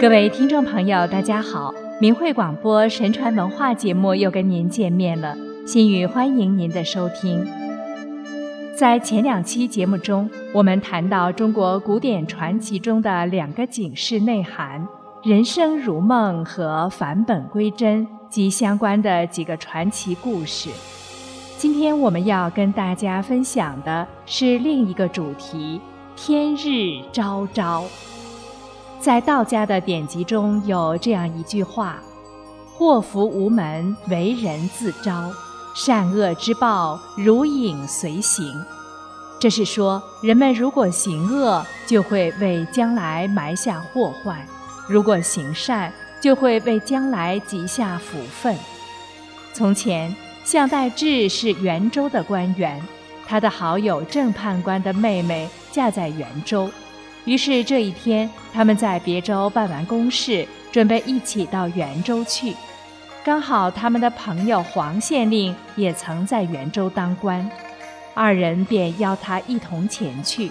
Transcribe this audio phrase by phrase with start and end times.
[0.00, 1.74] 各位听众朋友，大家好！
[2.00, 7.46] 明慧广播神传文化节目又跟您见面了，心语欢迎您的收听。
[8.74, 14.88] 在前两期节目中，我们谈到中国古典传奇中的两个警示内涵：
[15.22, 20.70] 人生如梦和返本归真及相关的几个传奇故事。
[21.58, 25.78] 今天我们要跟大家分享的是另一个主题——
[26.16, 27.84] 天日昭昭。
[29.00, 31.98] 在道家的典籍中有这样一句话
[32.76, 35.32] ：“祸福无门，为人自招；
[35.74, 38.62] 善恶之报，如影随形。”
[39.40, 44.36] 这是说，人们如果行恶，就会为将来埋下祸患；
[44.86, 45.90] 如果行善，
[46.20, 48.54] 就会为将来积下福分。
[49.54, 50.14] 从前，
[50.44, 52.78] 向代志是袁州的官员，
[53.26, 56.68] 他的好友郑判官的妹妹嫁在袁州。
[57.24, 62.54] 于是这一天，他们在别州办完公事，准备一起到袁州去。
[63.22, 67.48] 刚好他们的朋友黄县令也曾在袁州当官，
[68.14, 70.50] 二人便邀他一同前去。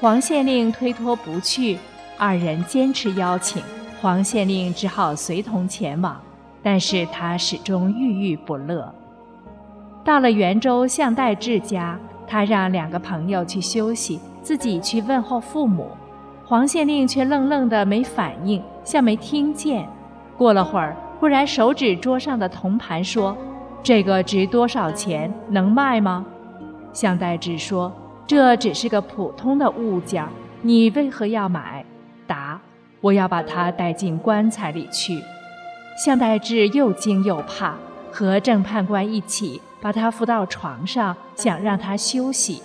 [0.00, 1.78] 黄县令推脱不去，
[2.16, 3.62] 二人坚持邀请，
[4.00, 6.18] 黄县令只好随同前往。
[6.62, 8.94] 但是他始终郁郁不乐。
[10.04, 14.20] 到了袁州向代志家，他让两个朋友去休息。
[14.42, 15.88] 自己去问候父母，
[16.44, 19.88] 黄县令却愣愣的没反应，像没听见。
[20.36, 23.36] 过了会儿，忽然手指桌上的铜盘说
[23.82, 25.32] ：“这个值多少钱？
[25.48, 26.24] 能卖吗？”
[26.92, 27.92] 向代志说
[28.26, 30.26] ：“这只是个普通的物件，
[30.62, 31.84] 你为何要买？”
[32.26, 32.60] 答
[33.00, 35.22] ：“我要把它带进棺材里去。”
[36.02, 37.74] 向代志又惊又怕，
[38.10, 42.62] 和正判官一起把他扶到床上，想让他休息。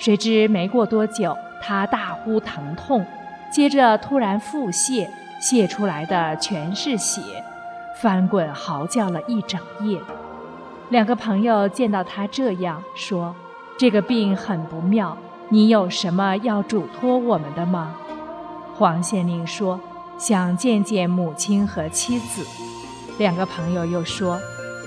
[0.00, 3.04] 谁知没过多久，他大呼疼痛，
[3.52, 5.06] 接着突然腹泻，
[5.42, 7.20] 泻出来的全是血，
[8.00, 10.00] 翻滚嚎叫了一整夜。
[10.88, 13.36] 两个朋友见到他这样，说
[13.76, 15.14] ：“这个病很不妙，
[15.50, 17.94] 你有什么要嘱托我们的吗？”
[18.74, 19.78] 黄县令说
[20.16, 22.42] ：“想见见母亲和妻子。”
[23.20, 24.40] 两个朋友又说：“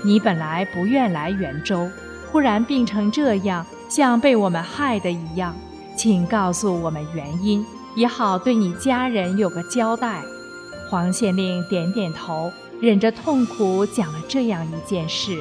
[0.04, 1.88] 你本来不愿来袁州，
[2.32, 3.64] 忽然病成这样。”
[3.94, 5.54] 像被我们害的一样，
[5.96, 10.20] 请告诉我们原因，也好对你家人有个交代。
[10.90, 12.50] 黄县令点点头，
[12.80, 15.40] 忍着痛苦讲了这样一件事：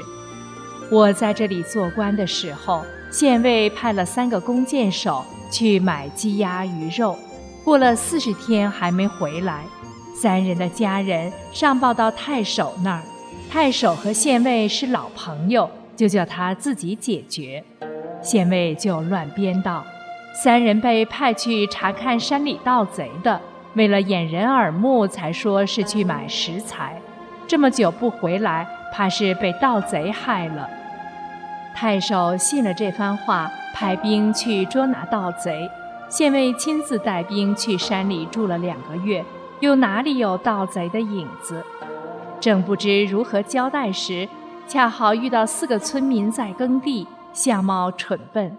[0.91, 7.18] 我在这里做官的时候，县尉派了三个弓箭手去买鸡鸭鱼肉，
[7.64, 9.64] 过了四十天还没回来。
[10.16, 13.02] 三人的家人上报到太守那儿，
[13.50, 17.64] 太守和县尉是老朋友，就叫他自己解决。
[18.23, 19.85] 县尉就乱编道：
[20.34, 23.39] 三人被派去查看山里盗贼的，
[23.73, 27.00] 为了掩人耳目，才说是去买食材。
[27.45, 30.67] 这么久不回来，怕是被盗贼害了。
[31.75, 35.69] 太守信了这番话，派兵去捉拿盗贼。
[36.09, 39.25] 县尉亲自带兵去山里住了两个月，
[39.59, 41.63] 又哪里有盗贼的影子？
[42.40, 44.29] 正不知如何交代时，
[44.67, 47.07] 恰好遇到四个村民在耕地。
[47.33, 48.55] 相貌蠢笨，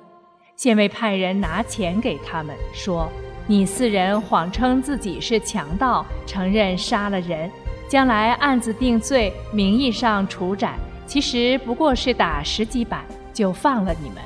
[0.56, 3.08] 县尉派人拿钱给他们，说
[3.46, 7.48] ：“你四人谎称自己是强盗，承认杀了人，
[7.88, 10.74] 将来案子定罪，名义上处斩，
[11.06, 14.18] 其实不过是打十几板就放了你们。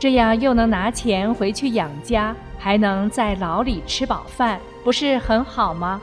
[0.00, 6.00] 这样又能拿钱回去养家，还能在牢里吃饱饭，不是很好吗？”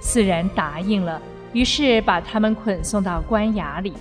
[0.00, 1.20] 四人答应了，
[1.52, 3.92] 于是把他们捆送到官衙里。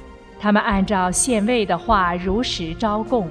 [0.42, 3.30] 他们按照县尉的话如实招供，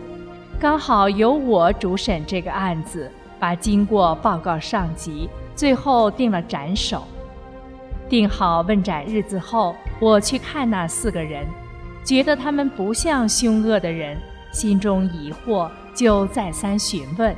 [0.60, 7.02] 刚好由我主审这个案子，把经过报告上级，最后定了斩首。
[8.08, 11.44] 定好问斩日子后，我去看那四个人，
[12.04, 14.16] 觉得他们不像凶恶的人，
[14.52, 17.34] 心中疑惑，就再三询问。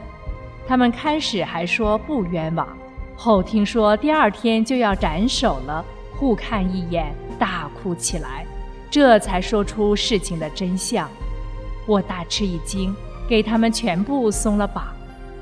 [0.69, 2.69] 他们开始还说不冤枉，
[3.17, 5.83] 后听说第二天就要斩首了，
[6.19, 8.45] 互看一眼，大哭起来。
[8.93, 11.09] 这才说出事情的真相，
[11.87, 12.95] 我大吃一惊，
[13.27, 14.85] 给他们全部松了绑。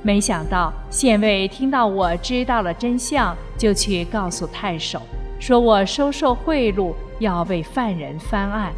[0.03, 5.03] 没想到县尉听到我知道了真相，就去告诉太守，
[5.41, 8.73] 说我收受贿赂，要为犯人翻案。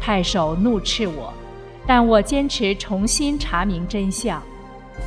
[0.00, 1.34] 太守怒斥我，
[1.84, 4.40] 但我坚持重新查明真相。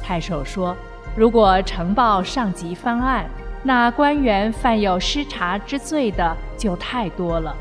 [0.04, 0.76] 太守说，
[1.16, 3.26] 如果呈报上级翻案，
[3.64, 7.56] 那官员犯有失察之罪的就太多了。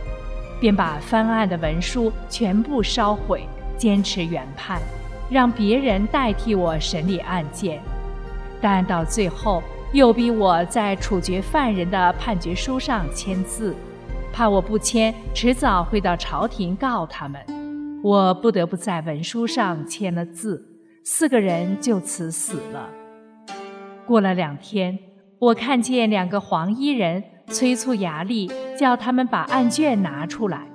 [0.60, 4.80] 便把翻案的文书全部烧毁，坚持原判，
[5.30, 7.80] 让别人代替我审理案件。
[8.60, 9.62] 但到最后，
[9.92, 13.74] 又逼我在处决犯人的判决书上签字，
[14.32, 17.40] 怕我不签，迟早会到朝廷告他们。
[18.02, 20.62] 我不得不在文书上签了字，
[21.04, 22.88] 四个人就此死了。
[24.06, 24.98] 过了两天，
[25.38, 30.66] 我看见两个黄衣人催促衙吏，叫他们把案卷拿出来，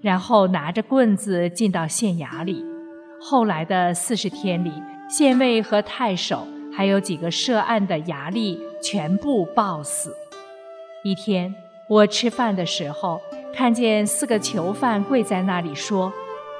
[0.00, 2.64] 然后拿着棍子进到县衙里。
[3.20, 4.72] 后来的四十天里，
[5.08, 6.46] 县尉和太守。
[6.76, 10.12] 还有几个涉案的衙吏全部暴死。
[11.04, 11.54] 一天，
[11.88, 13.20] 我吃饭的时候，
[13.54, 16.12] 看见四个囚犯跪在那里说：“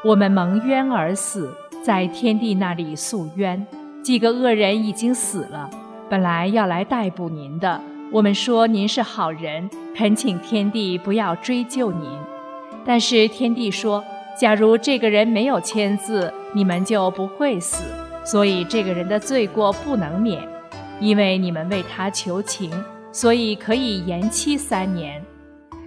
[0.07, 3.67] 我们蒙冤而死，在天帝那里诉冤。
[4.05, 5.69] 几个恶人已经死了，
[6.09, 7.81] 本来要来逮捕您的。
[8.15, 12.09] 我们说您是好人，恳请天帝不要追究您。
[12.87, 14.05] 但是天帝说，
[14.39, 17.83] 假如这个人没有签字，你们就不会死。”
[18.25, 20.41] 所以这个人的罪过不能免，
[21.01, 22.71] 因为你们为他求情，
[23.11, 25.21] 所以可以延期三年。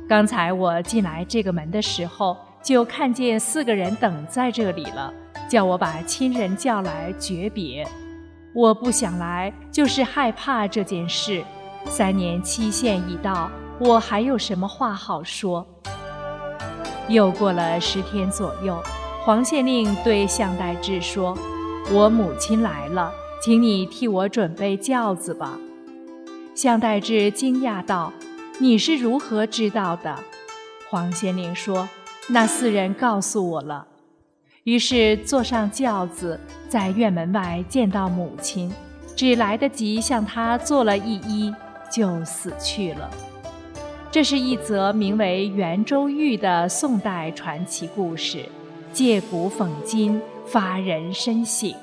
[0.06, 5.14] 刚才我进来这个门的时候，就看见四个人等在这里了，
[5.50, 7.88] 叫我把亲人叫来诀别。
[8.54, 11.42] 我不想来，就是害怕这件事。
[11.90, 13.50] 三年期限已到，
[13.80, 15.66] 我还有什么话好说？
[17.08, 18.78] 又过了十天左右，
[19.24, 21.38] 黄县令对向代志说。
[21.90, 23.12] 我母亲来了，
[23.42, 25.58] 请你替我准备轿子吧。
[26.54, 28.12] 向代志惊讶道
[28.60, 30.20] ：“你是如何知道的？”
[30.92, 31.88] 黄县令说
[32.28, 33.88] ：“那四人告诉我了。”
[34.66, 36.38] 于是坐上轿子，
[36.68, 38.70] 在院门外见到母亲，
[39.16, 41.56] 只来得及向她做了一揖，
[41.90, 43.10] 就死去了。
[44.12, 48.48] 这是一则名为圆周玉的宋代传奇故事，
[48.94, 50.22] 借古讽今。
[50.50, 51.76] 发人深省。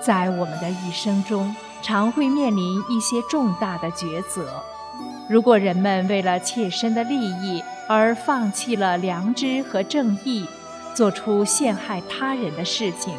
[0.00, 4.48] 在我们的一生中，常会面临一些重大的抉择。
[5.28, 10.46] 如果人们为了切身的利益而放弃了良知和正义，
[10.94, 13.14] 做出陷害他人的事情，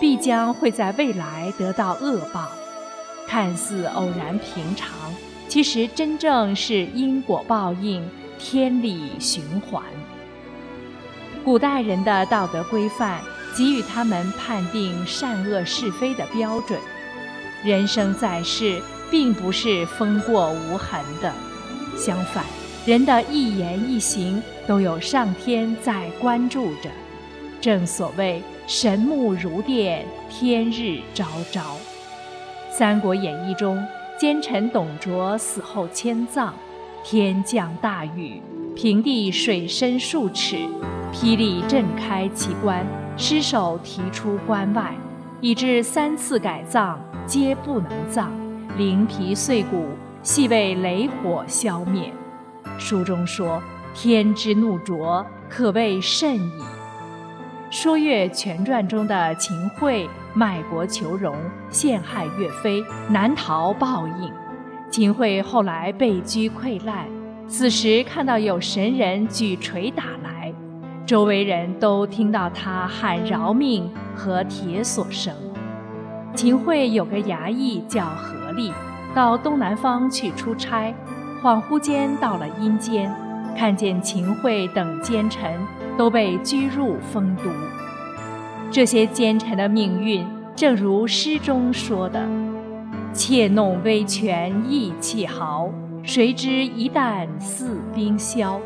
[0.00, 2.48] 必将会在未来得到恶报。
[3.26, 4.90] 看似偶然平常，
[5.48, 9.82] 其实真正是因果报应，天理循环。
[11.44, 13.20] 古代人的道德规范。
[13.56, 16.76] 给予他们判定善恶是非的标准。
[17.62, 18.82] 人生在世，
[19.12, 21.32] 并不是风过无痕的，
[21.96, 22.44] 相反，
[22.84, 26.90] 人的一言一行都有上天在关注着。
[27.60, 31.60] 正所谓“神目如电，天日昭昭”。
[32.76, 33.80] 《三国演义》中，
[34.18, 36.52] 奸臣董卓死后迁葬，
[37.04, 38.42] 天降大雨，
[38.74, 40.56] 平地水深数尺，
[41.12, 42.84] 霹雳震开其棺。
[43.16, 44.92] 尸首提出关外，
[45.40, 46.98] 以致三次改葬
[47.28, 48.32] 皆不能葬，
[48.76, 49.90] 灵皮碎骨，
[50.24, 52.12] 系为雷火消灭。
[52.76, 53.62] 书中说
[53.94, 56.40] ：“天之怒灼，可谓甚矣。”
[57.74, 61.34] 《说岳全传》中的秦桧卖国求荣，
[61.70, 64.32] 陷害岳飞，难逃报应。
[64.92, 67.04] 秦桧后来被拘溃烂，
[67.48, 70.54] 此时看到有神人举锤打来。
[71.04, 75.34] 周围人都听到他喊饶命和铁锁声。
[76.32, 78.72] 秦桧有个衙役叫何力，
[79.12, 80.94] 到东南方去出差，
[81.42, 83.12] 恍惚间到了阴间，
[83.58, 85.58] 看见秦桧等奸臣
[85.96, 87.44] 都被拘入丰都。
[88.70, 92.26] 这些奸臣的命运，正如诗中说的
[93.14, 95.70] ：“窃弄威权意气豪，
[96.02, 98.60] 谁知一旦似冰消。”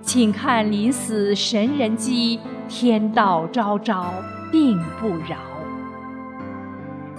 [0.00, 4.06] 请看临死神人机，天道昭昭，
[4.50, 5.36] 定不饶。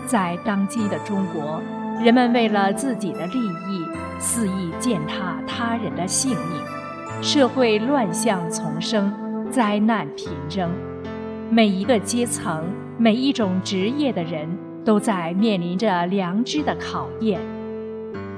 [0.07, 1.61] 在当今的中国，
[2.01, 3.85] 人们为了自己的利益，
[4.17, 9.13] 肆意践踏他人的性命，社会乱象丛生，
[9.51, 10.69] 灾难频仍。
[11.49, 12.65] 每一个阶层、
[12.97, 14.47] 每一种职业的人，
[14.85, 17.39] 都在面临着良知的考验。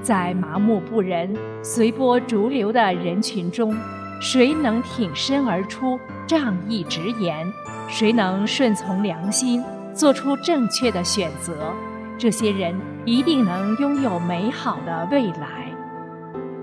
[0.02, 3.76] 在麻木不仁、随波逐流的人群中。
[4.24, 7.52] 谁能挺身而出，仗义直言？
[7.88, 9.64] 谁能顺从良心，
[9.96, 11.74] 做出正确的选择？
[12.20, 15.74] 这些人一定能拥有美好的未来。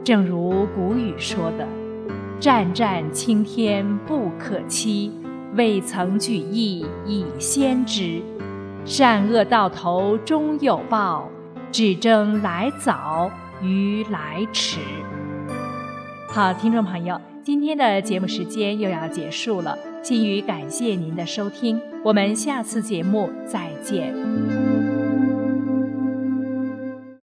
[0.05, 1.67] 正如古语说的
[2.41, 5.13] ：“战战青天不可欺，
[5.55, 8.23] 未曾举义以先知。
[8.85, 11.29] 善恶到头终有报，
[11.73, 13.29] 只争来早
[13.61, 14.79] 与来迟。”
[16.31, 17.21] 好，听众朋友。
[17.43, 24.58] 今天的节目时间又要结束了，心语感谢您的收听，我们下次节目再见。